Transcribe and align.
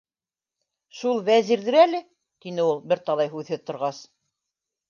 Шул 0.99 1.19
Вәзирҙер 1.27 1.77
әле,- 1.83 2.01
тине 2.47 2.67
ул, 2.73 2.83
бер 2.93 3.05
талай 3.11 3.33
һүҙһеҙ 3.37 3.63
торғас. 3.73 4.05